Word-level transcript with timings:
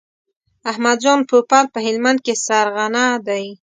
احمد 0.71 0.97
جان 1.03 1.19
پوپل 1.29 1.65
په 1.73 1.79
هلمند 1.85 2.19
کې 2.25 2.33
سرغنه 2.45 3.05
دی. 3.27 3.45